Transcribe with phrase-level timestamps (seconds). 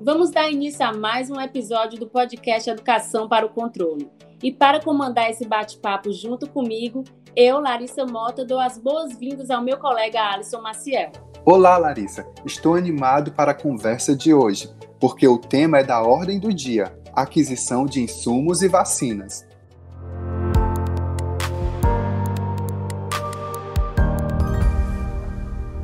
[0.00, 4.10] Vamos dar início a mais um episódio do podcast Educação para o Controle.
[4.42, 7.02] E para comandar esse bate-papo junto comigo,
[7.34, 11.12] eu, Larissa Mota, dou as boas-vindas ao meu colega Alisson Maciel.
[11.46, 12.26] Olá, Larissa.
[12.44, 14.68] Estou animado para a conversa de hoje,
[15.00, 19.46] porque o tema é da ordem do dia: aquisição de insumos e vacinas.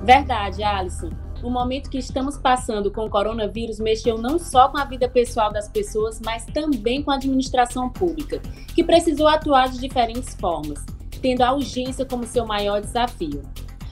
[0.04, 1.21] Verdade, Alisson.
[1.42, 5.52] O momento que estamos passando com o coronavírus mexeu não só com a vida pessoal
[5.52, 8.40] das pessoas, mas também com a administração pública,
[8.72, 10.78] que precisou atuar de diferentes formas,
[11.20, 13.42] tendo a urgência como seu maior desafio.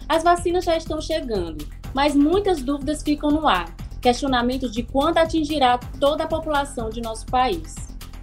[0.08, 3.74] As vacinas já estão chegando, mas muitas dúvidas ficam no ar.
[4.00, 7.74] Questionamentos de quando atingirá toda a população de nosso país.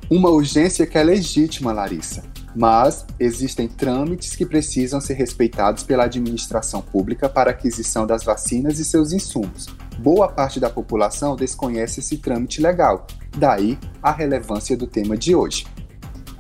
[0.10, 6.82] Uma urgência que é legítima, Larissa mas existem trâmites que precisam ser respeitados pela administração
[6.82, 9.68] pública para aquisição das vacinas e seus insumos.
[10.00, 13.06] Boa parte da população desconhece esse trâmite legal,
[13.38, 15.68] daí a relevância do tema de hoje.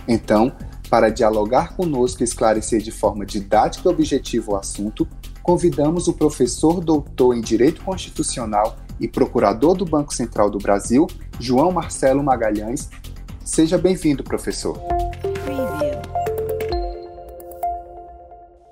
[0.08, 0.52] Então,
[0.90, 5.08] para dialogar conosco e esclarecer de forma didática e objetiva o assunto,
[5.44, 11.06] convidamos o professor doutor em Direito Constitucional e procurador do Banco Central do Brasil,
[11.40, 12.90] João Marcelo Magalhães.
[13.46, 14.81] Seja bem-vindo, professor.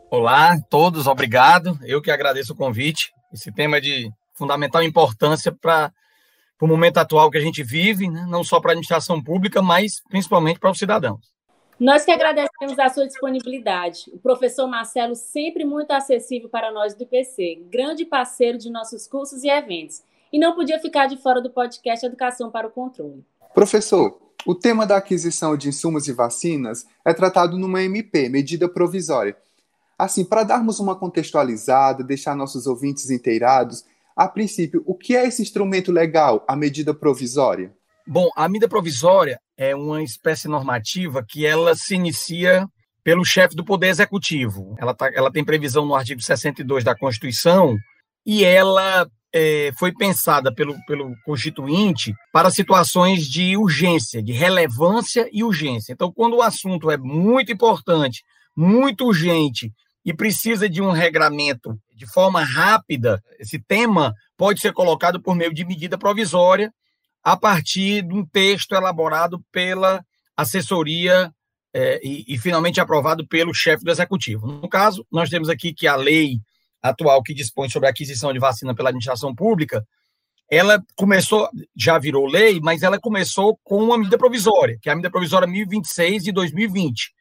[0.09, 1.77] Olá a todos, obrigado.
[1.83, 3.11] Eu que agradeço o convite.
[3.33, 5.91] Esse tema é de fundamental importância para
[6.61, 8.25] o momento atual que a gente vive, né?
[8.29, 11.33] não só para a administração pública, mas principalmente para os cidadãos.
[11.79, 14.05] Nós que agradecemos a sua disponibilidade.
[14.13, 19.43] O professor Marcelo, sempre muito acessível para nós do IPC, grande parceiro de nossos cursos
[19.43, 20.01] e eventos.
[20.31, 23.25] E não podia ficar de fora do podcast Educação para o Controle.
[23.53, 29.35] Professor, o tema da aquisição de insumos e vacinas é tratado numa MP, medida provisória,
[29.97, 33.83] Assim, para darmos uma contextualizada, deixar nossos ouvintes inteirados,
[34.15, 37.73] a princípio, o que é esse instrumento legal, a medida provisória?
[38.07, 42.67] Bom, a medida provisória é uma espécie normativa que ela se inicia
[43.03, 44.75] pelo chefe do Poder Executivo.
[44.79, 47.77] Ela, tá, ela tem previsão no artigo 62 da Constituição
[48.25, 55.43] e ela é, foi pensada pelo, pelo Constituinte para situações de urgência, de relevância e
[55.43, 55.93] urgência.
[55.93, 58.23] Então, quando o assunto é muito importante,
[58.55, 59.71] muito urgente
[60.05, 65.53] e precisa de um regramento de forma rápida, esse tema pode ser colocado por meio
[65.53, 66.71] de medida provisória
[67.23, 70.05] a partir de um texto elaborado pela
[70.37, 71.33] assessoria
[71.73, 74.45] é, e, e, finalmente aprovado pelo chefe do executivo.
[74.45, 76.39] No caso, nós temos aqui que a lei
[76.81, 79.83] atual que dispõe sobre a aquisição de vacina pela administração pública,
[80.49, 84.95] ela começou, já virou lei, mas ela começou com uma medida provisória, que é a
[84.95, 87.14] medida provisória 1026 de 2020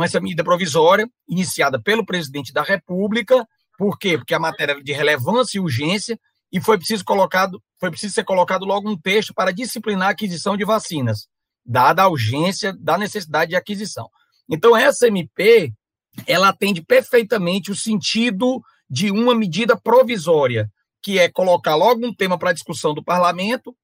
[0.00, 4.16] essa medida provisória, iniciada pelo presidente da República, por quê?
[4.16, 6.18] Porque a matéria era de relevância e urgência,
[6.52, 10.56] e foi preciso, colocado, foi preciso ser colocado logo um texto para disciplinar a aquisição
[10.56, 11.26] de vacinas,
[11.64, 14.08] dada a urgência da necessidade de aquisição.
[14.48, 15.72] Então, essa MP,
[16.26, 20.70] ela atende perfeitamente o sentido de uma medida provisória,
[21.02, 23.74] que é colocar logo um tema para discussão do parlamento,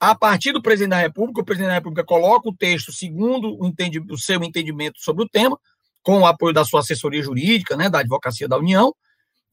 [0.00, 3.66] a partir do presidente da República, o presidente da República coloca o texto segundo o,
[3.66, 5.58] entendi, o seu entendimento sobre o tema,
[6.02, 8.94] com o apoio da sua assessoria jurídica, né, da Advocacia da União,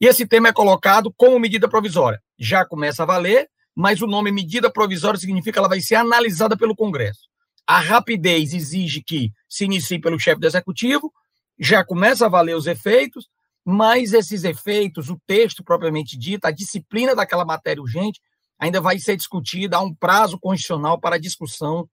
[0.00, 2.20] e esse tema é colocado como medida provisória.
[2.38, 6.56] Já começa a valer, mas o nome medida provisória significa que ela vai ser analisada
[6.56, 7.28] pelo Congresso.
[7.66, 11.12] A rapidez exige que se inicie pelo chefe do executivo,
[11.58, 13.28] já começa a valer os efeitos,
[13.64, 18.20] mas esses efeitos, o texto propriamente dito, a disciplina daquela matéria urgente,
[18.62, 21.88] ainda vai ser discutida, há um prazo constitucional para a discussão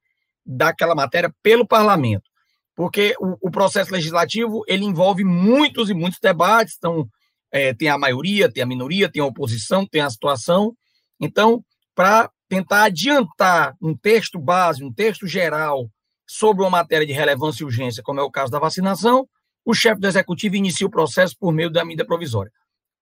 [0.46, 2.30] daquela matéria pelo parlamento,
[2.76, 7.10] porque o, o processo legislativo ele envolve muitos e muitos debates, então
[7.52, 10.76] é, tem a maioria, tem a minoria, tem a oposição, tem a situação,
[11.20, 11.66] então
[11.96, 15.90] para tentar adiantar um texto base, um texto geral
[16.28, 19.28] sobre uma matéria de relevância e urgência, como é o caso da vacinação,
[19.66, 22.52] o chefe do executivo inicia o processo por meio da medida provisória,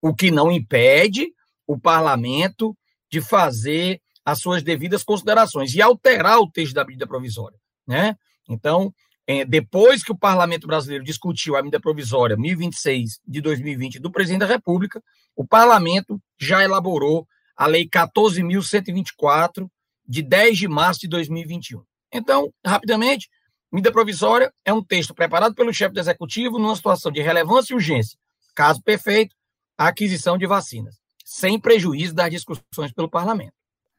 [0.00, 1.28] o que não impede
[1.66, 2.74] o parlamento
[3.10, 8.14] de fazer as suas devidas considerações e alterar o texto da medida provisória, né?
[8.48, 8.92] Então,
[9.26, 14.40] é, depois que o Parlamento Brasileiro discutiu a medida provisória 1026 de 2020 do Presidente
[14.40, 15.02] da República,
[15.34, 17.26] o Parlamento já elaborou
[17.56, 19.68] a Lei 14.124
[20.06, 21.82] de 10 de março de 2021.
[22.12, 23.28] Então, rapidamente,
[23.72, 27.76] medida provisória é um texto preparado pelo chefe do Executivo numa situação de relevância e
[27.76, 28.18] urgência,
[28.54, 29.34] caso perfeito,
[29.76, 30.96] a aquisição de vacinas
[31.28, 33.52] sem prejuízo das discussões pelo parlamento.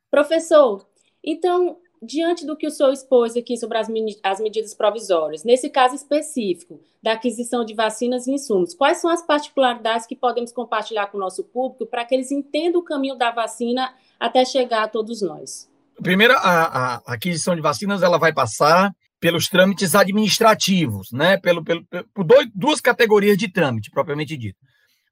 [0.10, 0.84] Professor,
[1.24, 3.88] então, diante do que o senhor expôs aqui sobre as,
[4.24, 9.22] as medidas provisórias, nesse caso específico da aquisição de vacinas e insumos, quais são as
[9.22, 13.30] particularidades que podemos compartilhar com o nosso público para que eles entendam o caminho da
[13.30, 15.70] vacina até chegar a todos nós?
[16.02, 21.38] primeiro, a, a aquisição de vacinas ela vai passar pelos trâmites administrativos, né?
[21.38, 24.58] Pelo, pelo, por dois, duas categorias de trâmite, propriamente dito.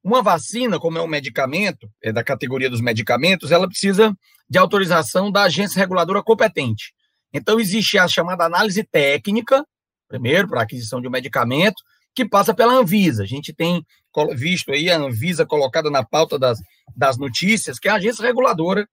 [0.07, 4.15] Uma vacina, como é um medicamento, é da categoria dos medicamentos, ela precisa
[4.49, 6.93] de autorização da agência reguladora competente.
[7.33, 9.65] Então, existe a chamada análise técnica,
[10.07, 11.75] primeiro, para aquisição de um medicamento,
[12.15, 13.23] que passa pela Anvisa.
[13.23, 13.85] A gente tem
[14.33, 16.57] visto aí a Anvisa colocada na pauta das,
[16.95, 18.87] das notícias, que é a agência reguladora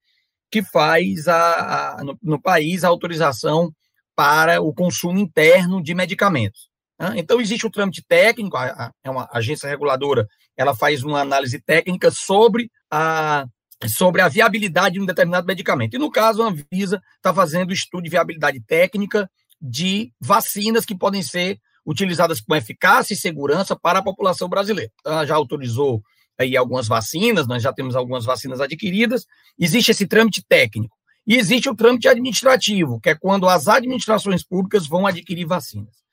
[0.51, 3.73] que faz a, a no, no, país a autorização
[4.17, 6.74] para o consumo interno de medicamentos.
[6.99, 7.15] Né?
[7.17, 10.27] Então, existe o trâmite técnico, é uma agência reguladora,
[10.57, 13.47] ela faz uma análise técnica sobre a,
[13.89, 15.95] sobre a viabilidade de um determinado medicamento.
[15.95, 19.29] E, no caso, a Anvisa está fazendo estudo de viabilidade técnica
[19.61, 24.91] de vacinas que podem ser utilizadas com eficácia e segurança para a população brasileira.
[25.01, 26.03] Então, ela já autorizou
[26.39, 29.27] aí algumas vacinas, nós já temos algumas vacinas adquiridas.
[29.59, 30.97] Existe esse trâmite técnico.
[31.27, 36.04] E existe o trâmite administrativo, que é quando as administrações públicas vão adquirir vacinas.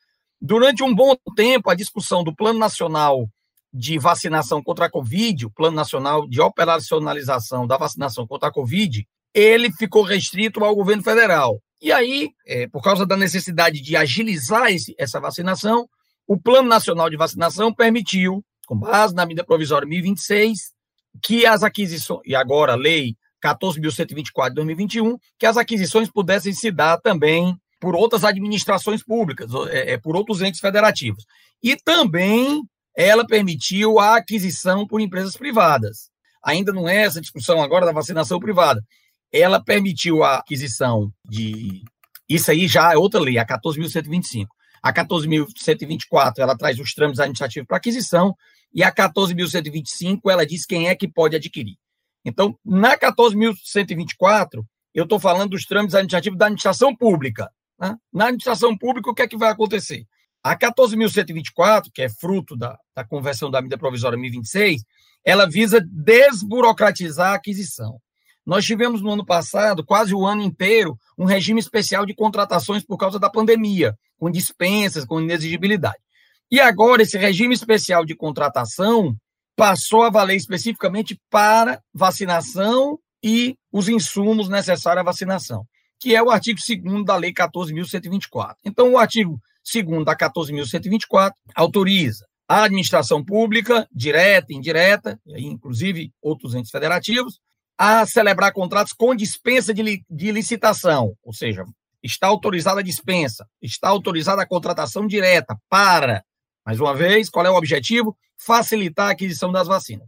[0.42, 3.30] Durante um bom tempo, a discussão do Plano Nacional
[3.72, 9.08] de Vacinação contra a Covid, o Plano Nacional de Operacionalização da Vacinação contra a Covid,
[9.36, 11.62] ele ficou restrito ao governo federal.
[11.80, 15.88] E aí, é, por causa da necessidade de agilizar esse, essa vacinação,
[16.28, 20.72] o Plano Nacional de Vacinação permitiu, com base na medida provisória 1026,
[21.24, 26.72] que as aquisições, e agora a lei 14.124 de 2021, que as aquisições pudessem se
[26.72, 31.25] dar também por outras administrações públicas, é, é, por outros entes federativos.
[31.63, 32.62] E também
[32.95, 36.12] ela permitiu a aquisição por empresas privadas.
[36.44, 38.81] Ainda não é essa discussão agora da vacinação privada,
[39.33, 41.83] ela permitiu a aquisição de.
[42.30, 44.45] Isso aí já é outra lei, a 14.125.
[44.84, 48.36] A 14.124 ela traz os trâmites administrativos para aquisição,
[48.74, 51.75] e a 14.125 ela diz quem é que pode adquirir.
[52.24, 54.63] Então, na 14.124,
[54.94, 57.50] eu estou falando dos trâmites administrativos da administração pública.
[57.81, 57.98] Né?
[58.13, 60.06] Na administração pública, o que é que vai acontecer?
[60.44, 64.83] A 14.124, que é fruto da, da conversão da medida provisória 1026,
[65.25, 68.00] ela visa desburocratizar a aquisição.
[68.45, 72.98] Nós tivemos no ano passado, quase o ano inteiro, um regime especial de contratações por
[72.98, 75.98] causa da pandemia, com dispensas, com inexigibilidade.
[76.50, 79.16] E agora, esse regime especial de contratação
[79.56, 85.66] passou a valer especificamente para vacinação e os insumos necessários à vacinação,
[86.01, 88.56] que é o artigo 2 da Lei 14.124.
[88.65, 89.39] Então, o artigo
[89.71, 97.39] 2 da 14.124 autoriza a administração pública, direta e indireta, inclusive outros entes federativos,
[97.77, 101.63] a celebrar contratos com dispensa de, de licitação, ou seja,
[102.03, 106.24] está autorizada a dispensa, está autorizada a contratação direta para,
[106.65, 108.18] mais uma vez, qual é o objetivo?
[108.38, 110.07] Facilitar a aquisição das vacinas.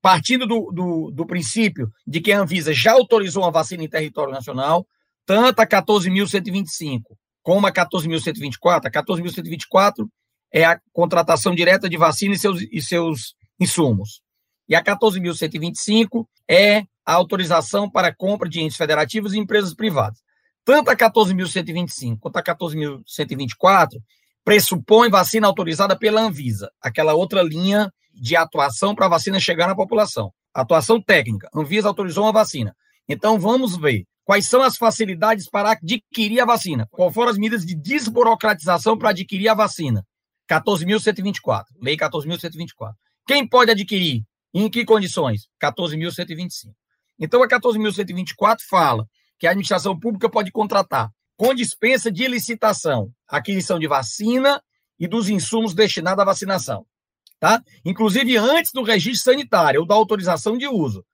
[0.00, 4.32] Partindo do, do, do princípio de que a Anvisa já autorizou uma vacina em território
[4.32, 4.86] nacional,
[5.26, 7.02] tanto a 14.125
[7.42, 10.06] como a 14.124, a 14.124
[10.52, 14.20] é a contratação direta de vacina e seus, e seus insumos.
[14.68, 20.18] E a 14.125 é a autorização para compra de entes federativos e empresas privadas.
[20.64, 24.00] Tanto a 14.125 quanto a 14.124
[24.44, 29.76] pressupõe vacina autorizada pela Anvisa, aquela outra linha de atuação para a vacina chegar na
[29.76, 30.32] população.
[30.52, 31.48] Atuação técnica.
[31.54, 32.74] Anvisa autorizou uma vacina.
[33.08, 36.86] Então vamos ver quais são as facilidades para adquirir a vacina.
[36.90, 40.04] Qual foram as medidas de desburocratização para adquirir a vacina?
[40.50, 42.92] 14.124, Lei 14.124.
[43.26, 44.22] Quem pode adquirir?
[44.52, 45.48] Em que condições?
[45.62, 46.72] 14.125.
[47.18, 49.06] Então, a 14.124 fala
[49.38, 54.60] que a administração pública pode contratar com dispensa de licitação aquisição de vacina
[54.98, 56.84] e dos insumos destinados à vacinação.
[57.38, 57.62] Tá?
[57.84, 61.04] Inclusive antes do registro sanitário ou da autorização de uso.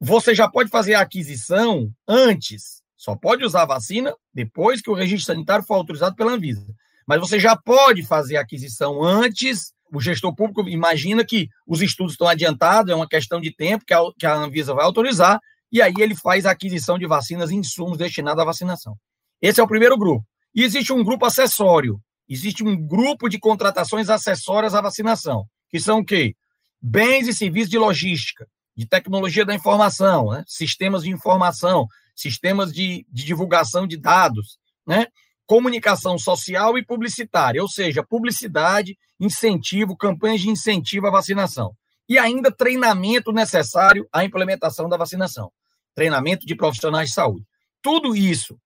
[0.00, 2.82] Você já pode fazer a aquisição antes.
[2.96, 6.66] Só pode usar a vacina depois que o registro sanitário for autorizado pela Anvisa.
[7.06, 12.12] Mas você já pode fazer a aquisição antes o gestor público imagina que os estudos
[12.12, 15.80] estão adiantados, é uma questão de tempo que a, que a Anvisa vai autorizar, e
[15.80, 18.96] aí ele faz a aquisição de vacinas e insumos destinados à vacinação.
[19.40, 20.24] Esse é o primeiro grupo.
[20.54, 25.98] E existe um grupo acessório, existe um grupo de contratações acessórias à vacinação, que são
[25.98, 26.34] o quê?
[26.80, 28.46] Bens e serviços de logística,
[28.76, 30.44] de tecnologia da informação, né?
[30.46, 35.06] sistemas de informação, sistemas de, de divulgação de dados, né?
[35.46, 41.72] comunicação social e publicitária, ou seja, publicidade, incentivo, campanhas de incentivo à vacinação.
[42.08, 45.50] E ainda treinamento necessário à implementação da vacinação.
[45.94, 47.46] Treinamento de profissionais de saúde.
[47.80, 48.58] Tudo isso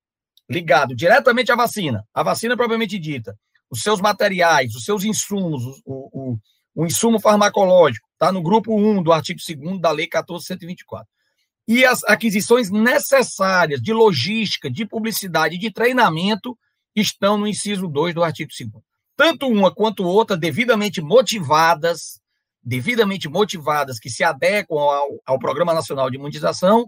[0.49, 3.39] ligado diretamente à vacina, a vacina propriamente dita,
[3.71, 6.39] os seus materiais, os seus insumos, o, o,
[6.75, 11.05] o insumo farmacológico, está no grupo 1 do artigo 2 da Lei 14.124.
[11.67, 16.57] e as aquisições necessárias de logística, de publicidade e de treinamento
[16.95, 18.71] estão no inciso 2 do artigo 2
[19.17, 22.21] Tanto uma quanto outra devidamente motivadas,
[22.63, 26.87] devidamente motivadas, que se adequam ao, ao Programa Nacional de Imunização,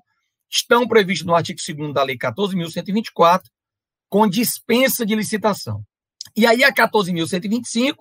[0.51, 3.43] estão previstos no artigo 2 da Lei 14.124,
[4.09, 5.83] com dispensa de licitação.
[6.37, 7.97] E aí a 14.125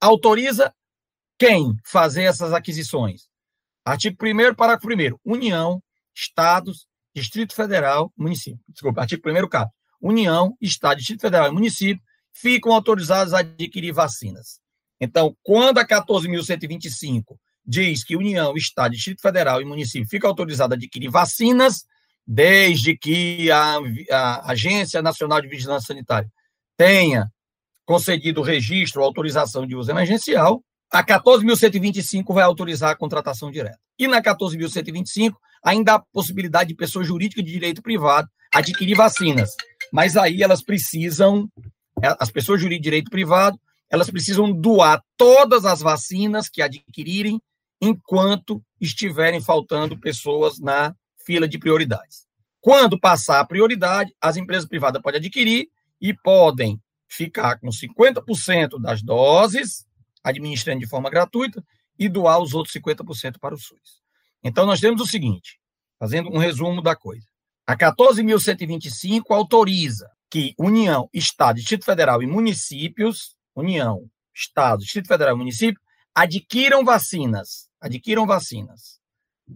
[0.00, 0.74] autoriza
[1.38, 3.22] quem fazer essas aquisições?
[3.84, 5.82] Artigo 1 parágrafo 1 União,
[6.14, 8.60] Estados, Distrito Federal, município.
[8.68, 9.70] Desculpa, artigo 1 caso.
[10.00, 12.02] União, Estado, Distrito Federal e município
[12.34, 14.60] ficam autorizados a adquirir vacinas.
[15.00, 20.76] Então, quando a 14.125 diz que União, Estado, Distrito Federal e município ficam autorizados a
[20.76, 21.84] adquirir vacinas,
[22.26, 23.78] desde que a,
[24.10, 26.30] a Agência Nacional de Vigilância Sanitária
[26.76, 27.28] tenha
[27.84, 30.62] concedido registro ou autorização de uso emergencial,
[30.92, 33.78] a 14.125 vai autorizar a contratação direta.
[33.98, 35.34] E na 14.125
[35.64, 39.54] ainda há possibilidade de pessoa jurídica de direito privado adquirir vacinas.
[39.90, 41.48] Mas aí elas precisam,
[42.02, 43.58] é, as pessoas jurídicas de direito privado,
[43.88, 47.40] elas precisam doar todas as vacinas que adquirirem
[47.80, 50.94] enquanto estiverem faltando pessoas na
[51.24, 52.26] fila de prioridades.
[52.60, 55.68] Quando passar a prioridade, as empresas privadas podem adquirir
[56.00, 59.86] e podem ficar com 50% das doses
[60.22, 61.64] administrando de forma gratuita
[61.98, 64.02] e doar os outros 50% para o SUS.
[64.42, 65.58] Então, nós temos o seguinte,
[65.98, 67.26] fazendo um resumo da coisa.
[67.66, 75.38] A 14.125 autoriza que União, Estado, Distrito Federal e municípios, União, Estado, Distrito Federal e
[75.38, 75.80] município,
[76.14, 79.00] adquiram vacinas, adquiram vacinas.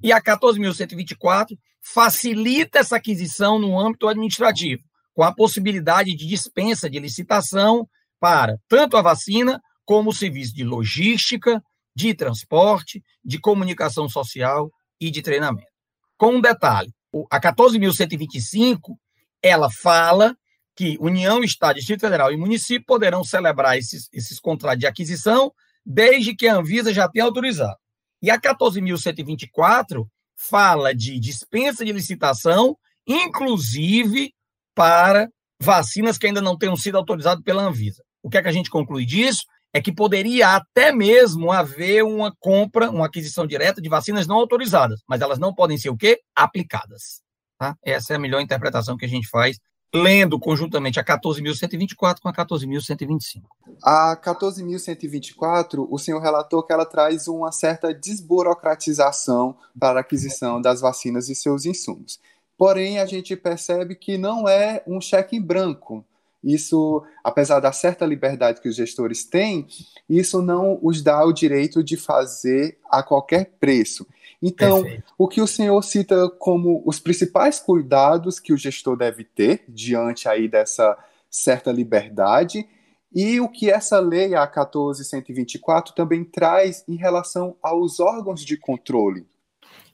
[0.02, 4.82] E a 14.124 facilita essa aquisição no âmbito administrativo,
[5.14, 7.88] com a possibilidade de dispensa de licitação
[8.20, 11.62] para tanto a vacina como serviço de logística,
[11.94, 15.70] de transporte, de comunicação social e de treinamento.
[16.18, 16.92] Com um detalhe,
[17.30, 18.96] a 14.125,
[19.42, 20.36] ela fala
[20.74, 25.50] que União, Estado, Distrito Federal e município poderão celebrar esses, esses contratos de aquisição
[25.84, 27.76] desde que a Anvisa já tenha autorizado.
[28.20, 32.76] E a 14.124 fala de dispensa de licitação,
[33.06, 34.34] inclusive
[34.74, 38.02] para vacinas que ainda não tenham sido autorizadas pela Anvisa.
[38.22, 39.44] O que é que a gente conclui disso?
[39.76, 45.02] É que poderia até mesmo haver uma compra, uma aquisição direta de vacinas não autorizadas,
[45.06, 46.18] mas elas não podem ser o quê?
[46.34, 47.20] Aplicadas.
[47.58, 47.76] Tá?
[47.84, 49.58] Essa é a melhor interpretação que a gente faz
[49.94, 53.42] lendo conjuntamente a 14.124 com a 14.125.
[53.82, 60.80] A 14.124, o senhor relatou que ela traz uma certa desburocratização para a aquisição das
[60.80, 62.18] vacinas e seus insumos.
[62.56, 66.02] Porém, a gente percebe que não é um cheque em branco
[66.46, 69.66] isso, apesar da certa liberdade que os gestores têm,
[70.08, 74.06] isso não os dá o direito de fazer a qualquer preço.
[74.40, 75.12] Então, Perfeito.
[75.18, 80.28] o que o senhor cita como os principais cuidados que o gestor deve ter diante
[80.28, 80.96] aí dessa
[81.28, 82.64] certa liberdade
[83.12, 89.26] e o que essa lei, a 14124, também traz em relação aos órgãos de controle.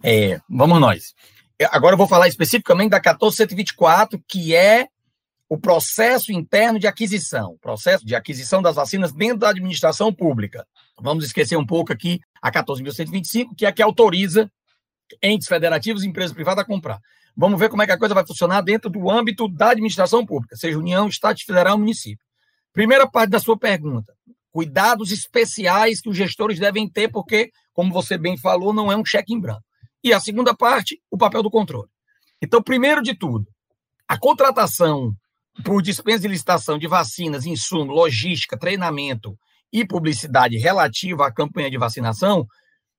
[0.03, 1.15] É, vamos nós.
[1.71, 4.89] Agora eu vou falar especificamente da 14124, que é
[5.53, 10.67] o processo interno de aquisição, processo de aquisição das vacinas dentro da administração pública.
[10.99, 14.51] Vamos esquecer um pouco aqui a 14.125, que é a que autoriza
[15.23, 16.99] entes federativos e empresas privadas a comprar.
[17.37, 20.57] Vamos ver como é que a coisa vai funcionar dentro do âmbito da administração pública,
[20.57, 22.25] seja União, Estado Federal, município.
[22.73, 24.15] Primeira parte da sua pergunta,
[24.51, 29.05] cuidados especiais que os gestores devem ter, porque, como você bem falou, não é um
[29.05, 29.65] cheque em branco.
[30.03, 31.91] E a segunda parte, o papel do controle.
[32.41, 33.47] Então, primeiro de tudo,
[34.09, 35.15] a contratação
[35.65, 39.39] por dispensa de licitação de vacinas, insumo, logística, treinamento
[39.73, 42.47] e publicidade relativa à campanha de vacinação,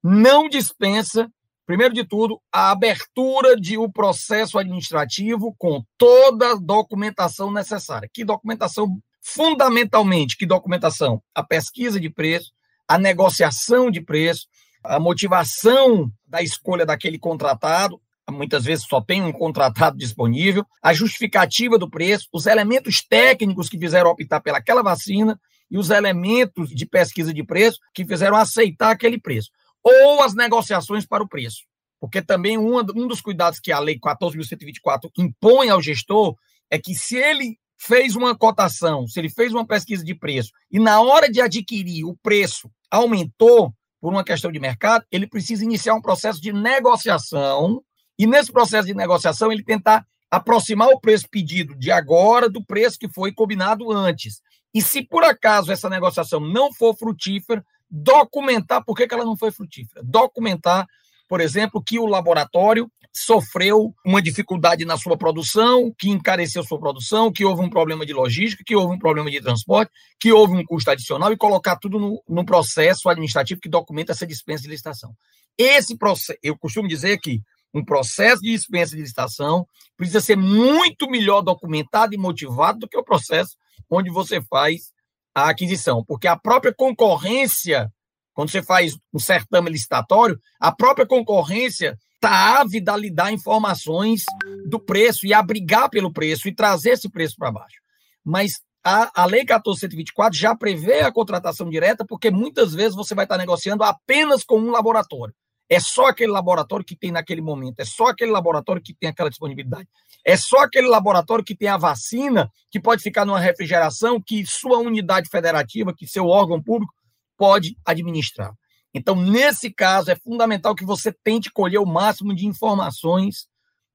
[0.04, 1.32] não dispensa,
[1.66, 8.10] primeiro de tudo, a abertura de um processo administrativo com toda a documentação necessária.
[8.12, 11.22] Que documentação, fundamentalmente, que documentação?
[11.34, 12.52] A pesquisa de preço,
[12.88, 14.48] a negociação de preço,
[14.84, 18.02] a motivação da escolha daquele contratado,
[18.34, 23.80] muitas vezes só tem um contratado disponível, a justificativa do preço, os elementos técnicos que
[23.80, 29.20] fizeram optar pelaquela vacina e os elementos de pesquisa de preço que fizeram aceitar aquele
[29.20, 29.50] preço,
[29.84, 31.64] ou as negociações para o preço.
[32.00, 36.36] Porque também um, um dos cuidados que a Lei 14.124 impõe ao gestor
[36.70, 40.80] é que se ele fez uma cotação, se ele fez uma pesquisa de preço e
[40.80, 45.94] na hora de adquirir o preço aumentou por uma questão de mercado, ele precisa iniciar
[45.94, 47.82] um processo de negociação
[48.18, 52.98] e nesse processo de negociação, ele tentar aproximar o preço pedido de agora do preço
[52.98, 54.42] que foi combinado antes.
[54.74, 59.52] E se por acaso essa negociação não for frutífera, documentar por que, ela não foi
[59.52, 60.02] frutífera.
[60.04, 60.88] Documentar,
[61.30, 67.32] por exemplo, que o laboratório sofreu uma dificuldade na sua produção, que encareceu sua produção,
[67.32, 70.66] que houve um problema de logística, que houve um problema de transporte, que houve um
[70.66, 75.14] custo adicional e colocar tudo no, no processo administrativo que documenta essa dispensa de licitação.
[75.56, 77.40] Esse processo, eu costumo dizer que
[77.74, 79.66] um processo de dispensa de licitação
[79.98, 83.56] precisa ser muito melhor documentado e motivado do que o processo
[83.90, 84.92] onde você faz
[85.36, 87.92] a aquisição, porque a própria concorrência,
[88.34, 94.24] quando você faz um certame licitatório, a própria concorrência está ávida a lhe dar informações
[94.66, 97.78] do preço e a brigar pelo preço e trazer esse preço para baixo.
[98.24, 103.26] Mas a, a Lei 1424 já prevê a contratação direta, porque muitas vezes você vai
[103.26, 105.34] estar negociando apenas com um laboratório.
[105.70, 109.30] É só aquele laboratório que tem naquele momento, é só aquele laboratório que tem aquela
[109.30, 109.88] disponibilidade,
[110.26, 114.78] é só aquele laboratório que tem a vacina, que pode ficar numa refrigeração, que sua
[114.78, 116.94] unidade federativa, que seu órgão público
[117.38, 118.54] pode administrar.
[118.94, 123.48] Então, nesse caso, é fundamental que você tente colher o máximo de informações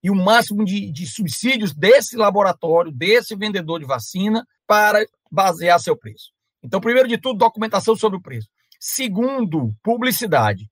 [0.03, 5.97] e o máximo de, de subsídios desse laboratório, desse vendedor de vacina, para basear seu
[5.97, 6.31] preço.
[6.63, 8.49] Então, primeiro de tudo, documentação sobre o preço.
[8.81, 10.69] Segundo, publicidade.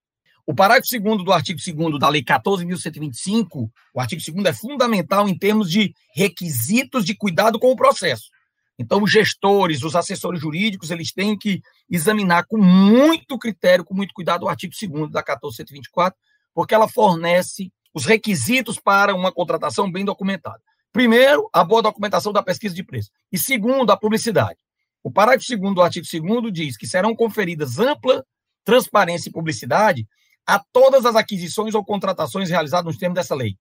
[0.46, 5.36] O parágrafo 2 do artigo 2 da Lei 14.125, o artigo 2 é fundamental em
[5.36, 8.30] termos de requisitos de cuidado com o processo.
[8.78, 11.60] Então, os gestores, os assessores jurídicos, eles têm que
[11.90, 16.16] examinar com muito critério, com muito cuidado, o artigo 2 da 1424,
[16.54, 20.60] porque ela fornece os requisitos para uma contratação bem documentada.
[20.92, 23.10] Primeiro, a boa documentação da pesquisa de preço.
[23.32, 24.60] E segundo, a publicidade.
[25.02, 28.24] O parágrafo 2 do artigo 2 diz que serão conferidas ampla
[28.64, 30.06] transparência e publicidade
[30.46, 33.56] a todas as aquisições ou contratações realizadas nos termos dessa lei,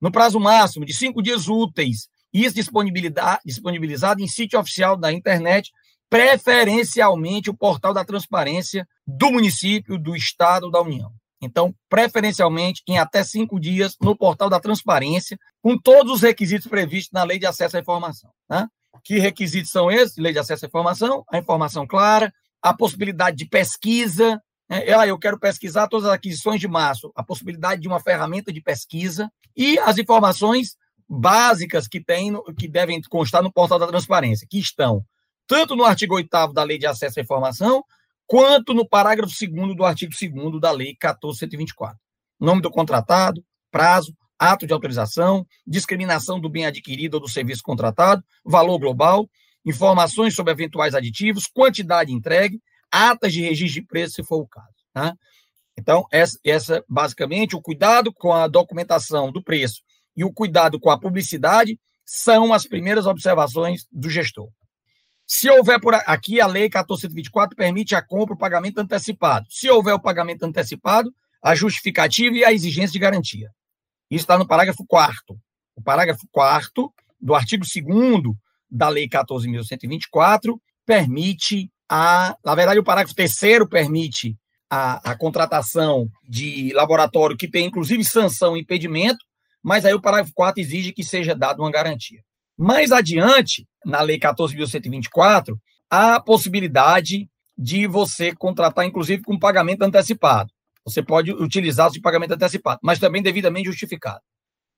[0.00, 2.54] no prazo máximo de cinco dias úteis, isso
[3.44, 5.70] disponibilizado em sítio oficial da internet,
[6.08, 11.10] preferencialmente o portal da transparência do município, do estado, da União.
[11.40, 17.12] Então, preferencialmente, em até cinco dias, no portal da transparência, com todos os requisitos previstos
[17.12, 18.30] na Lei de Acesso à Informação.
[18.48, 18.66] Né?
[19.04, 20.16] Que requisitos são esses?
[20.16, 25.18] Lei de Acesso à Informação, a informação clara, a possibilidade de pesquisa, é, ah, eu
[25.18, 29.78] quero pesquisar todas as aquisições de março, a possibilidade de uma ferramenta de pesquisa e
[29.78, 30.76] as informações
[31.08, 35.02] básicas que tem, que devem constar no portal da transparência, que estão
[35.46, 37.82] tanto no artigo 8 da Lei de Acesso à Informação,
[38.26, 41.98] quanto no parágrafo 2 do artigo 2 da Lei 14124.
[42.38, 48.22] Nome do contratado, prazo, ato de autorização, discriminação do bem adquirido ou do serviço contratado,
[48.44, 49.28] valor global,
[49.64, 54.68] informações sobre eventuais aditivos, quantidade entregue, atas de registro de preço, se for o caso.
[54.92, 55.14] Tá?
[55.76, 59.82] Então, essa, essa basicamente o cuidado com a documentação do preço
[60.16, 64.50] e o cuidado com a publicidade são as primeiras observações do gestor.
[65.26, 69.46] Se houver por aqui, a lei 1424 permite a compra, o pagamento antecipado.
[69.50, 73.50] Se houver o pagamento antecipado, a justificativa e a exigência de garantia.
[74.10, 75.38] Isso está no parágrafo 4
[75.76, 78.34] O parágrafo 4 do artigo 2
[78.70, 82.36] da lei 14.124 permite a.
[82.44, 83.32] Na verdade, o parágrafo 3
[83.68, 84.36] permite
[84.70, 89.24] a, a contratação de laboratório que tem, inclusive, sanção e impedimento,
[89.62, 92.20] mas aí o parágrafo 4 exige que seja dada uma garantia.
[92.56, 95.56] Mais adiante, na Lei 14.124,
[95.90, 100.52] há a possibilidade de você contratar, inclusive, com pagamento antecipado.
[100.84, 104.20] Você pode utilizar o pagamento antecipado, mas também devidamente justificado.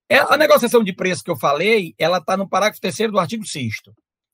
[0.08, 3.46] É, a negociação de preço que eu falei, ela está no parágrafo 3 do artigo
[3.46, 3.74] 6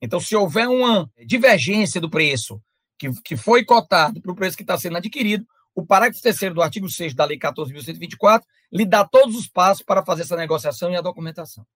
[0.00, 2.60] Então, se houver uma divergência do preço
[2.98, 6.62] que, que foi cotado para o preço que está sendo adquirido, o parágrafo 3 do
[6.62, 10.96] artigo 6 da Lei 14.124 lhe dá todos os passos para fazer essa negociação e
[10.96, 11.66] a documentação.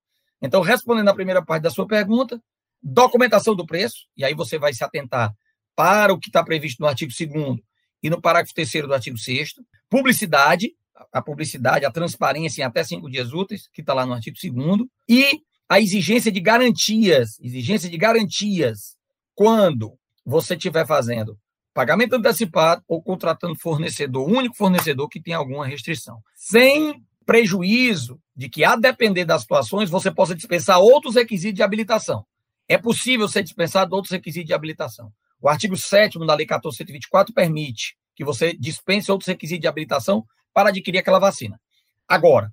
[0.41, 2.43] Então, respondendo à primeira parte da sua pergunta,
[2.83, 5.35] documentação do preço, e aí você vai se atentar
[5.77, 7.59] para o que está previsto no artigo 2
[8.03, 9.55] e no parágrafo 3 do artigo 6
[9.89, 10.75] publicidade,
[11.13, 14.87] a publicidade, a transparência em até cinco dias úteis, que está lá no artigo 2
[15.09, 18.97] e a exigência de garantias, exigência de garantias
[19.37, 21.39] quando você estiver fazendo
[21.73, 28.65] pagamento antecipado ou contratando fornecedor, único fornecedor que tem alguma restrição, sem prejuízo de que,
[28.65, 32.27] a depender das situações, você possa dispensar outros requisitos de habilitação.
[32.69, 35.13] É possível ser dispensado outros requisitos de habilitação.
[35.41, 40.71] O artigo 7 da Lei 1424 permite que você dispense outros requisitos de habilitação para
[40.71, 41.61] adquirir aquela vacina.
[42.09, 42.53] Agora,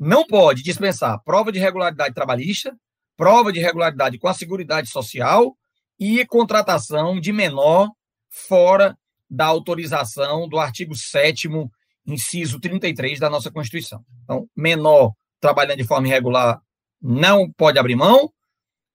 [0.00, 2.74] não pode dispensar prova de regularidade trabalhista,
[3.18, 5.54] prova de regularidade com a Seguridade Social
[5.98, 7.90] e contratação de menor
[8.30, 8.96] fora
[9.28, 11.50] da autorização do artigo 7
[12.06, 14.02] inciso 33 da nossa Constituição.
[14.24, 16.58] Então, menor trabalhando de forma irregular
[17.00, 18.32] não pode abrir mão,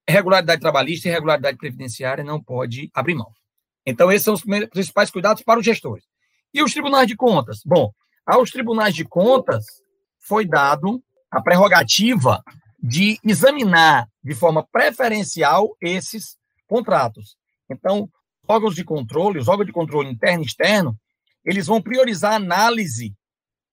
[0.09, 3.31] regularidade trabalhista e regularidade previdenciária não pode abrir mão.
[3.85, 6.03] Então, esses são os principais cuidados para os gestores.
[6.51, 7.61] E os tribunais de contas?
[7.63, 7.91] Bom,
[8.25, 9.65] aos tribunais de contas
[10.25, 12.43] foi dado a prerrogativa
[12.81, 17.37] de examinar de forma preferencial esses contratos.
[17.69, 18.09] Então,
[18.47, 20.97] órgãos de controle, os órgãos de controle interno e externo,
[21.43, 23.13] eles vão priorizar a análise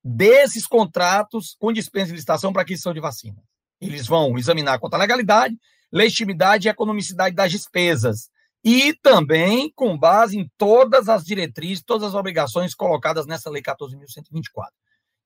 [0.05, 3.43] desses contratos com dispensa de licitação para aquisição de vacina.
[3.81, 5.57] Eles vão examinar quanto à legalidade,
[5.91, 8.31] legitimidade e economicidade das despesas.
[8.65, 14.69] E também com base em todas as diretrizes, todas as obrigações colocadas nessa Lei 14.124.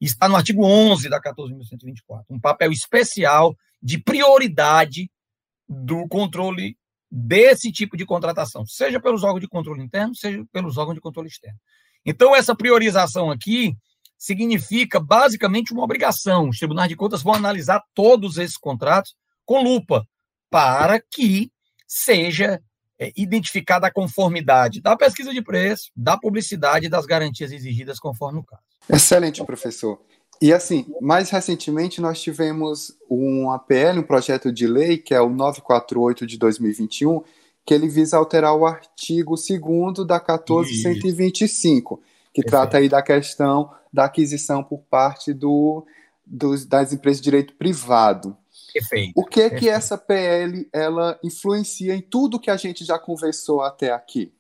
[0.00, 5.10] Está no artigo 11 da 14.124, um papel especial de prioridade
[5.68, 6.76] do controle
[7.10, 11.28] desse tipo de contratação, seja pelos órgãos de controle interno, seja pelos órgãos de controle
[11.28, 11.58] externo.
[12.04, 13.76] Então, essa priorização aqui
[14.18, 16.48] significa basicamente uma obrigação.
[16.48, 20.06] Os tribunais de contas vão analisar todos esses contratos com lupa,
[20.50, 21.50] para que
[21.86, 22.60] seja
[22.98, 28.38] é, identificada a conformidade da pesquisa de preço, da publicidade e das garantias exigidas conforme
[28.38, 28.62] o caso.
[28.88, 30.00] Excelente, professor.
[30.40, 35.30] E assim, mais recentemente nós tivemos um APL, um projeto de lei, que é o
[35.30, 37.22] 948 de 2021,
[37.64, 41.96] que ele visa alterar o artigo 2 da 14125,
[42.32, 42.50] que Perfeito.
[42.50, 45.86] trata aí da questão da aquisição por parte do,
[46.24, 48.36] dos, das empresas de direito privado.
[48.78, 49.12] Perfeito.
[49.16, 53.62] O que é que essa PL ela influencia em tudo que a gente já conversou
[53.62, 54.32] até aqui?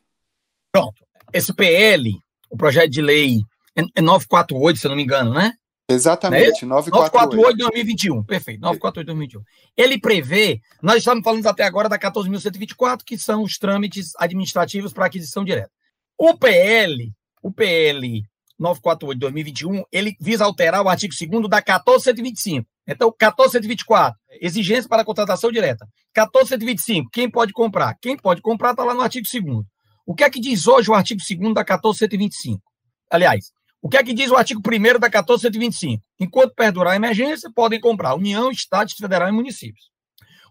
[0.70, 1.04] Pronto.
[1.32, 2.12] Esse PL,
[2.50, 3.40] o projeto de lei
[3.74, 5.52] é 948, se eu não me engano, né?
[5.88, 9.42] Exatamente, é 948 de 2021, perfeito, 948 de 2021.
[9.76, 15.06] Ele prevê, nós estamos falando até agora da 14.124, que são os trâmites administrativos para
[15.06, 15.70] aquisição direta.
[16.18, 18.24] O PL, o PL
[18.58, 22.66] 948 de 2021, ele visa alterar o artigo 2 da 14125.
[22.86, 25.86] Então, 14124, exigência para contratação direta.
[26.14, 27.96] 14125, quem pode comprar?
[28.00, 29.64] Quem pode comprar está lá no artigo 2
[30.06, 32.62] O que é que diz hoje o artigo 2 da 14125?
[33.10, 33.46] Aliás,
[33.82, 36.02] o que é que diz o artigo 1 da 14125?
[36.20, 39.90] Enquanto perdurar a emergência, podem comprar União, Estados Federal e municípios.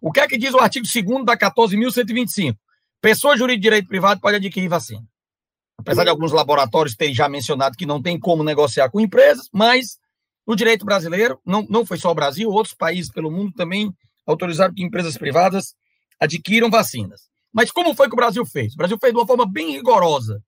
[0.01, 2.55] O que é que diz o artigo 2 da 14.125?
[3.01, 5.03] Pessoa jurídica de direito privado pode adquirir vacina.
[5.77, 9.97] Apesar de alguns laboratórios terem já mencionado que não tem como negociar com empresas, mas
[10.45, 13.91] o direito brasileiro, não, não foi só o Brasil, outros países pelo mundo também
[14.25, 15.75] autorizaram que empresas privadas
[16.19, 17.21] adquiram vacinas.
[17.53, 18.73] Mas como foi que o Brasil fez?
[18.73, 20.41] O Brasil fez de uma forma bem rigorosa,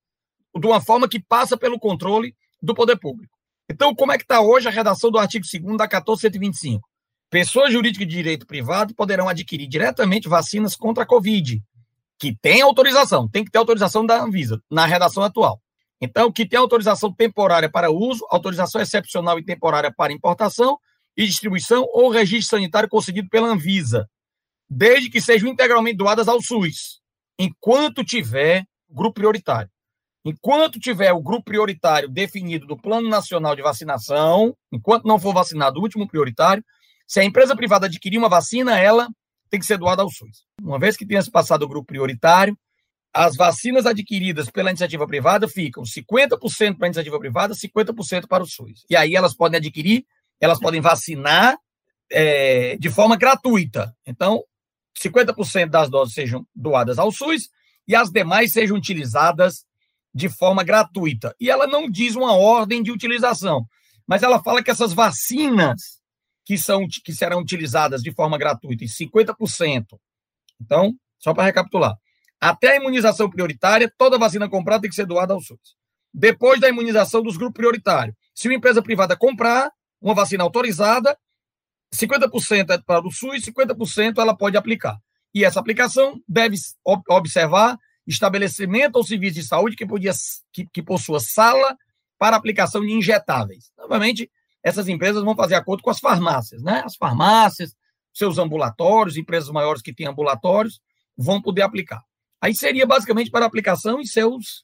[0.59, 3.33] de uma forma que passa pelo controle do poder público.
[3.69, 6.87] Então, como é que está hoje a redação do artigo 2 da 1425?
[7.29, 11.61] Pessoas jurídicas de direito privado poderão adquirir diretamente vacinas contra a Covid,
[12.17, 15.61] que tem autorização, tem que ter autorização da Anvisa, na redação atual.
[16.01, 20.77] Então, que tem autorização temporária para uso, autorização excepcional e temporária para importação
[21.15, 24.07] e distribuição ou registro sanitário concedido pela Anvisa,
[24.69, 27.01] desde que sejam integralmente doadas ao SUS,
[27.39, 29.69] enquanto tiver grupo prioritário.
[30.23, 35.79] Enquanto tiver o grupo prioritário definido do Plano Nacional de Vacinação, enquanto não for vacinado
[35.79, 36.63] o último prioritário,
[37.07, 39.07] se a empresa privada adquirir uma vacina, ela
[39.49, 40.45] tem que ser doada ao SUS.
[40.61, 42.57] Uma vez que tenha se passado o grupo prioritário,
[43.17, 48.45] as vacinas adquiridas pela iniciativa privada ficam 50% para a iniciativa privada, 50% para o
[48.45, 48.85] SUS.
[48.87, 50.05] E aí elas podem adquirir,
[50.39, 51.57] elas podem vacinar
[52.11, 53.91] é, de forma gratuita.
[54.05, 54.43] Então,
[55.03, 57.49] 50% das doses sejam doadas ao SUS
[57.87, 59.65] e as demais sejam utilizadas
[60.13, 61.35] de forma gratuita.
[61.39, 63.65] E ela não diz uma ordem de utilização,
[64.05, 65.97] mas ela fala que essas vacinas
[66.45, 69.85] que, são, que serão utilizadas de forma gratuita, em 50%.
[70.61, 71.97] Então, só para recapitular.
[72.39, 75.75] Até a imunização prioritária, toda vacina comprada tem que ser doada ao SUS.
[76.13, 79.71] Depois da imunização dos grupos prioritários, se uma empresa privada comprar
[80.01, 81.17] uma vacina autorizada,
[81.93, 84.97] 50% é para o SUS, 50% ela pode aplicar.
[85.33, 86.55] E essa aplicação deve
[87.09, 90.11] observar estabelecimento ou serviço de saúde que, podia,
[90.53, 91.75] que, que possua sala
[92.17, 93.71] para aplicação de injetáveis.
[93.77, 94.31] Novamente,
[94.63, 96.81] essas empresas vão fazer acordo com as farmácias, né?
[96.85, 97.75] As farmácias,
[98.13, 100.79] seus ambulatórios, empresas maiores que têm ambulatórios,
[101.15, 102.01] vão poder aplicar.
[102.41, 104.63] Aí seria basicamente para aplicação em seus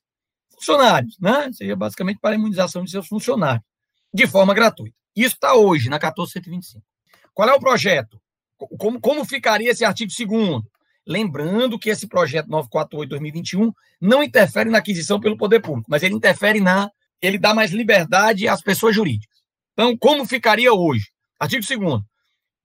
[0.54, 1.52] funcionários, né?
[1.54, 3.64] Seria basicamente para a imunização de seus funcionários,
[4.14, 4.96] de forma gratuita.
[5.16, 6.84] Isso está hoje, na 14125.
[7.34, 8.22] Qual é o projeto?
[8.78, 10.64] Como, como ficaria esse artigo 2
[11.06, 16.62] Lembrando que esse projeto 948-2021 não interfere na aquisição pelo poder público, mas ele interfere
[16.62, 16.90] na.
[17.22, 19.38] Ele dá mais liberdade às pessoas jurídicas.
[19.74, 21.08] Então, como ficaria hoje?
[21.40, 22.02] Artigo 2.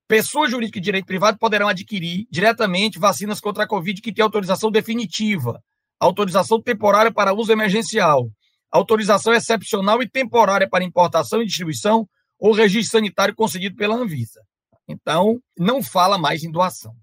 [0.08, 4.70] Pessoas jurídicas de direito privado poderão adquirir diretamente vacinas contra a Covid que têm autorização
[4.70, 5.62] definitiva,
[6.00, 8.28] autorização temporária para uso emergencial,
[8.70, 14.40] autorização excepcional e temporária para importação e distribuição ou registro sanitário concedido pela Anvisa.
[14.88, 16.94] Então, não fala mais em doação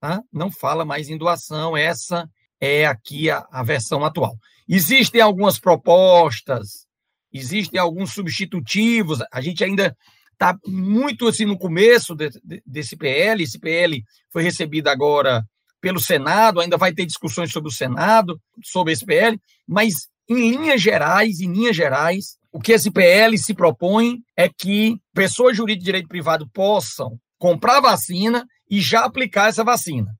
[0.00, 0.22] tá?
[0.32, 2.28] não fala mais em doação, essa
[2.58, 4.36] é aqui a, a versão atual.
[4.66, 6.86] Existem algumas propostas,
[7.32, 9.96] existem alguns substitutivos, a gente ainda
[10.40, 13.42] está muito assim no começo de, de, desse PL.
[13.42, 15.44] Esse PL foi recebido agora
[15.80, 20.80] pelo Senado, ainda vai ter discussões sobre o Senado, sobre esse PL, mas em linhas
[20.80, 25.86] gerais, em linhas gerais, o que esse PL se propõe é que pessoas jurídicas de
[25.86, 30.12] direito privado possam comprar vacina e já aplicar essa vacina.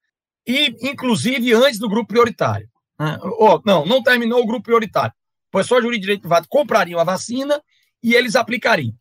[0.46, 2.66] E, inclusive, antes do grupo prioritário.
[3.38, 5.12] Oh, não, não terminou o grupo prioritário.
[5.50, 7.61] Pessoas jurídicas de direito privado comprariam a vacina
[8.02, 8.94] e eles aplicariam.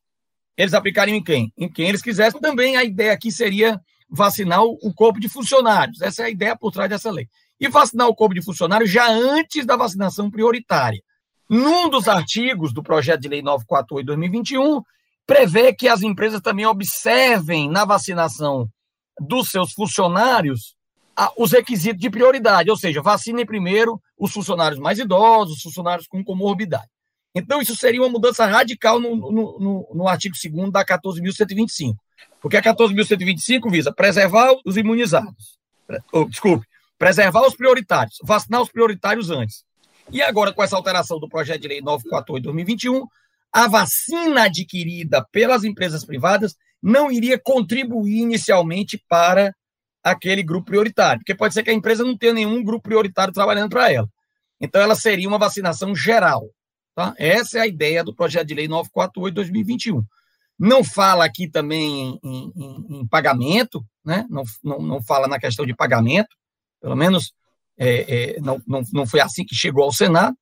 [0.60, 1.54] Eles aplicariam em quem?
[1.58, 2.42] Em quem eles quisessem.
[2.42, 6.02] Também a ideia aqui seria vacinar o corpo de funcionários.
[6.02, 7.30] Essa é a ideia por trás dessa lei.
[7.58, 11.02] E vacinar o corpo de funcionários já antes da vacinação prioritária.
[11.50, 14.82] Num dos artigos do projeto de lei 948-2021,
[15.26, 18.68] prevê que as empresas também observem na vacinação
[19.18, 20.76] dos seus funcionários
[21.38, 26.22] os requisitos de prioridade, ou seja, vacinem primeiro os funcionários mais idosos, os funcionários com
[26.22, 26.90] comorbidade.
[27.34, 31.96] Então, isso seria uma mudança radical no, no, no, no artigo 2 da 14.125.
[32.42, 35.58] Porque a 14.125 visa preservar os imunizados.
[36.12, 36.66] Oh, desculpe,
[36.98, 39.64] preservar os prioritários, vacinar os prioritários antes.
[40.12, 43.06] E agora, com essa alteração do projeto de lei 948-2021,
[43.52, 49.54] a vacina adquirida pelas empresas privadas não iria contribuir inicialmente para
[50.04, 53.70] aquele grupo prioritário, porque pode ser que a empresa não tenha nenhum grupo prioritário trabalhando
[53.70, 54.08] para ela.
[54.62, 56.50] Então, ela seria uma vacinação geral.
[57.00, 57.14] Tá?
[57.18, 60.04] Essa é a ideia do projeto de lei 948-2021.
[60.60, 64.26] Não fala aqui também em, em, em pagamento, né?
[64.30, 66.28] não, não, não fala na questão de pagamento,
[66.82, 67.32] pelo menos
[67.78, 70.36] é, é, não, não, não foi assim que chegou ao Senado,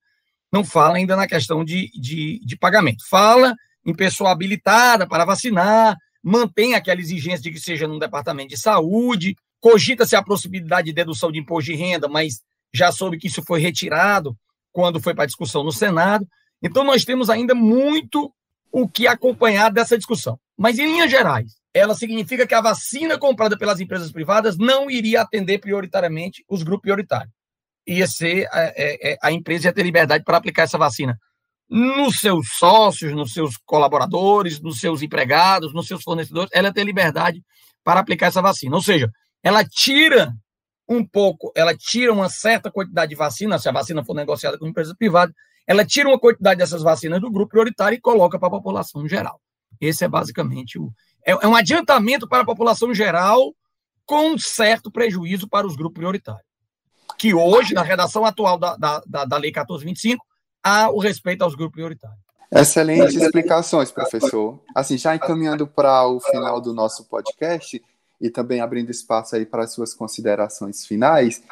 [0.52, 3.08] não fala ainda na questão de, de, de pagamento.
[3.08, 3.54] Fala
[3.86, 9.36] em pessoa habilitada para vacinar, mantém aquela exigência de que seja num departamento de saúde,
[9.60, 12.42] cogita-se a possibilidade de dedução de imposto de renda, mas
[12.74, 14.36] já soube que isso foi retirado
[14.72, 16.28] quando foi para discussão no Senado.
[16.62, 18.34] Então, nós temos ainda muito
[18.72, 20.40] o que acompanhar dessa discussão.
[20.58, 25.22] Mas, em linhas gerais, ela significa que a vacina comprada pelas empresas privadas não iria
[25.22, 27.34] atender prioritariamente os grupos prioritários.
[27.88, 31.18] Ia ser a, é, a, é, a empresa ia ter liberdade para aplicar essa vacina
[31.70, 36.84] nos seus sócios, nos seus colaboradores, nos seus empregados, nos seus fornecedores, ela ia ter
[36.84, 37.44] liberdade
[37.84, 38.76] para aplicar essa vacina.
[38.76, 39.12] Ou seja,
[39.44, 40.34] ela tira
[40.88, 44.68] um pouco, ela tira uma certa quantidade de vacina, se a vacina for negociada com
[44.68, 45.34] empresa privada,
[45.68, 49.40] ela tira uma quantidade dessas vacinas do grupo prioritário e coloca para a população geral.
[49.80, 50.92] Esse é basicamente o.
[51.26, 53.54] É, é um adiantamento para a população geral
[54.06, 56.48] com um certo prejuízo para os grupos prioritários.
[57.18, 60.26] Que hoje, na redação atual da, da, da, da Lei 1425,
[60.64, 62.20] há o respeito aos grupos prioritários.
[62.50, 64.62] Excelentes explicações, professor.
[64.74, 67.84] Assim, já encaminhando para o final do nosso podcast
[68.22, 71.44] e também abrindo espaço aí para as suas considerações finais,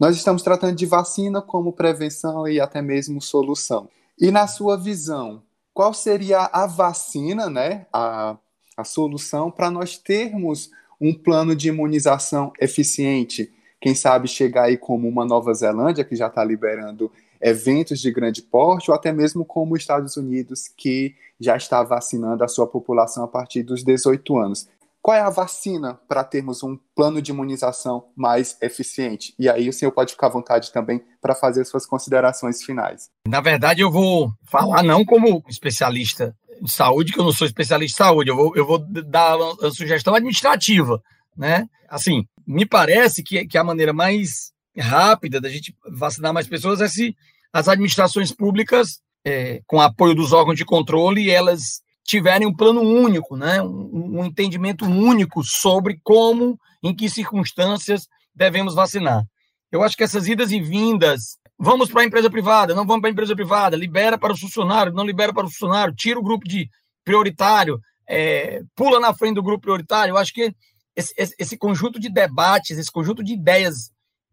[0.00, 3.86] nós estamos tratando de vacina como prevenção e até mesmo solução.
[4.18, 5.42] E na sua visão,
[5.74, 8.38] qual seria a vacina, né, a,
[8.74, 13.52] a solução para nós termos um plano de imunização eficiente?
[13.78, 18.40] Quem sabe chegar aí como uma Nova Zelândia, que já está liberando eventos de grande
[18.40, 23.22] porte, ou até mesmo como os Estados Unidos, que já está vacinando a sua população
[23.24, 24.66] a partir dos 18 anos.
[25.02, 29.34] Qual é a vacina para termos um plano de imunização mais eficiente?
[29.38, 33.08] E aí o senhor pode ficar à vontade também para fazer suas considerações finais.
[33.26, 38.02] Na verdade, eu vou falar não como especialista em saúde, que eu não sou especialista
[38.02, 41.02] em saúde, eu vou, eu vou dar uma sugestão administrativa.
[41.34, 41.66] Né?
[41.88, 46.88] Assim, me parece que, que a maneira mais rápida da gente vacinar mais pessoas é
[46.88, 47.16] se
[47.52, 53.36] as administrações públicas, é, com apoio dos órgãos de controle, elas tiverem um plano único,
[53.36, 53.62] né?
[53.62, 59.24] Um, um, entendimento único sobre como, em que circunstâncias devemos vacinar.
[59.70, 63.10] Eu acho que essas idas e vindas, vamos para a empresa privada, não vamos para
[63.10, 66.48] a empresa privada, libera para o funcionário, não libera para o funcionário, tira o grupo
[66.48, 66.68] de
[67.04, 70.12] prioritário, é, pula na frente do grupo prioritário.
[70.12, 70.54] Eu acho que
[70.96, 73.90] esse, esse, conjunto de debates, esse conjunto de ideias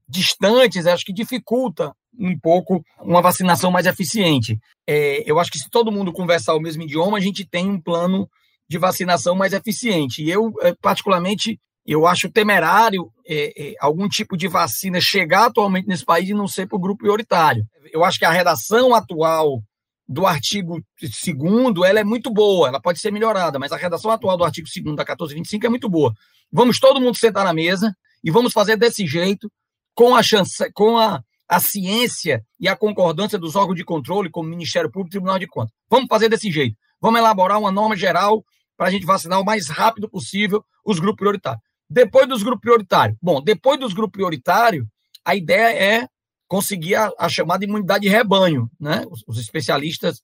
[0.08, 4.58] distantes, acho que dificulta um pouco uma vacinação mais eficiente.
[4.88, 7.80] É, eu acho que se todo mundo conversar o mesmo idioma, a gente tem um
[7.80, 8.30] plano
[8.70, 10.24] de vacinação mais eficiente.
[10.24, 15.88] E eu, é, particularmente, eu acho temerário é, é, algum tipo de vacina chegar atualmente
[15.88, 17.66] nesse país e não ser para o grupo prioritário.
[17.94, 19.62] Eu acho que a redação atual
[20.08, 24.38] do artigo 2 ela é muito boa, ela pode ser melhorada, mas a redação atual
[24.38, 26.14] do artigo 2 da 1425 é muito boa.
[26.52, 29.52] Vamos todo mundo sentar na mesa e vamos fazer desse jeito,
[29.94, 34.50] com a chance, com a a ciência e a concordância dos órgãos de controle, como
[34.50, 35.74] Ministério Público e Tribunal de Contas.
[35.90, 36.76] Vamos fazer desse jeito.
[37.00, 38.44] Vamos elaborar uma norma geral
[38.76, 41.62] para a gente vacinar o mais rápido possível os grupos prioritários.
[41.90, 43.18] Depois dos grupos prioritários.
[43.22, 44.86] Bom, depois dos grupos prioritários,
[45.24, 46.08] a ideia é
[46.48, 48.70] conseguir a, a chamada imunidade de rebanho.
[48.80, 49.06] Né?
[49.10, 50.22] Os, os especialistas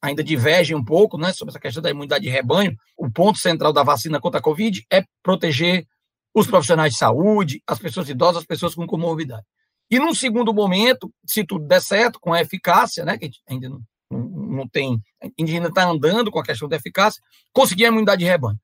[0.00, 2.74] ainda divergem um pouco né, sobre essa questão da imunidade de rebanho.
[2.96, 5.86] O ponto central da vacina contra a Covid é proteger
[6.34, 9.44] os profissionais de saúde, as pessoas idosas, as pessoas com comorbidade.
[9.90, 13.80] E num segundo momento, se tudo der certo, com a eficácia, né, que ainda não,
[14.10, 15.02] não, tem,
[15.38, 17.20] ainda está andando com a questão da eficácia,
[17.52, 18.58] conseguir a imunidade de rebanho.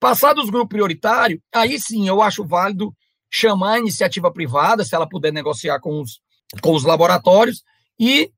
[0.00, 2.92] Passados os grupos prioritários, aí sim eu acho válido
[3.30, 6.20] chamar a iniciativa privada, se ela puder negociar com os,
[6.60, 7.62] com os laboratórios,
[7.98, 8.30] e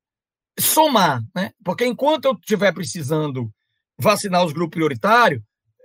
[0.60, 1.50] somar, né?
[1.64, 3.50] Porque enquanto eu estiver precisando
[3.98, 5.42] vacinar os grupos prioritários,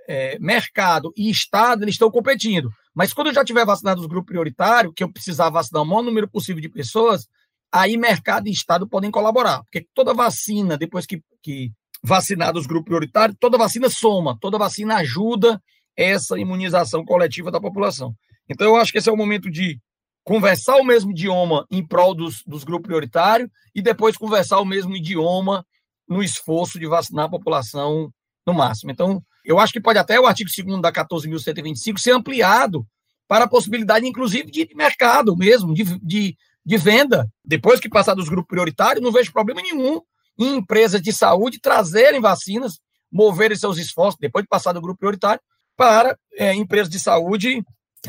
[0.08, 2.70] é, mercado e Estado eles estão competindo.
[3.00, 6.02] Mas quando eu já tiver vacinado os grupos prioritários, que eu precisar vacinar o maior
[6.02, 7.30] número possível de pessoas,
[7.72, 9.64] aí mercado e Estado podem colaborar.
[9.64, 11.72] Porque toda vacina, depois que, que
[12.04, 15.64] vacinado os grupos prioritários, toda vacina soma, toda vacina ajuda
[15.96, 18.14] essa imunização coletiva da população.
[18.50, 19.80] Então, eu acho que esse é o momento de
[20.26, 24.94] conversar o mesmo idioma em prol dos, dos grupos prioritários e depois conversar o mesmo
[24.94, 25.66] idioma
[26.06, 28.12] no esforço de vacinar a população
[28.46, 28.92] no máximo.
[28.92, 32.86] Então, eu acho que pode até o artigo 2 da 14.125 ser ampliado
[33.28, 37.28] para a possibilidade, inclusive, de mercado mesmo, de, de, de venda.
[37.44, 40.02] Depois que passar dos grupos prioritários, não vejo problema nenhum
[40.38, 42.80] em empresas de saúde trazerem vacinas,
[43.12, 45.42] moverem seus esforços, depois de passar do grupo prioritário,
[45.76, 47.64] para é, empresas de saúde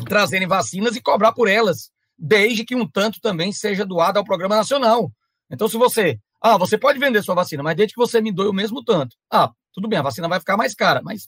[0.05, 4.55] trazerem vacinas e cobrar por elas, desde que um tanto também seja doado ao Programa
[4.57, 5.11] Nacional.
[5.49, 6.19] Então, se você.
[6.39, 9.15] Ah, você pode vender sua vacina, mas desde que você me doe o mesmo tanto.
[9.31, 11.27] Ah, tudo bem, a vacina vai ficar mais cara, mas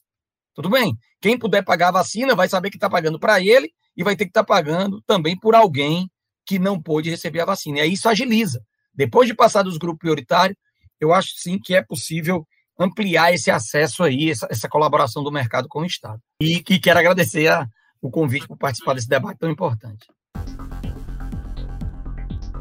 [0.54, 0.96] tudo bem.
[1.22, 4.26] Quem puder pagar a vacina vai saber que está pagando para ele e vai ter
[4.26, 6.10] que estar tá pagando também por alguém
[6.46, 7.80] que não pôde receber a vacina.
[7.80, 8.62] E aí isso agiliza.
[8.94, 10.58] Depois de passar dos grupos prioritários,
[11.00, 12.46] eu acho sim que é possível
[12.78, 16.20] ampliar esse acesso aí, essa, essa colaboração do mercado com o Estado.
[16.42, 17.68] E, e quero agradecer a,
[18.02, 20.08] o convite por participar desse debate tão importante.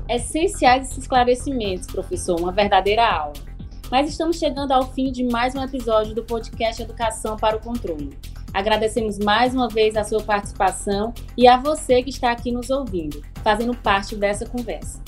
[0.08, 3.51] Essenciais esses esclarecimentos, professor, uma verdadeira aula.
[3.92, 8.16] Mas estamos chegando ao fim de mais um episódio do podcast Educação para o Controle.
[8.54, 13.20] Agradecemos mais uma vez a sua participação e a você que está aqui nos ouvindo,
[13.44, 14.98] fazendo parte dessa conversa.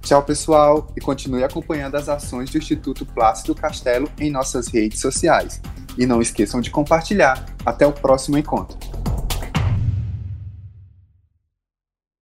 [0.00, 5.60] Tchau, pessoal, e continue acompanhando as ações do Instituto Plácido Castelo em nossas redes sociais.
[5.98, 7.44] E não esqueçam de compartilhar.
[7.66, 8.78] Até o próximo encontro.